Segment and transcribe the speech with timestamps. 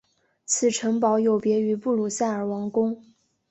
[0.45, 3.03] 此城堡有别于布鲁塞尔王宫。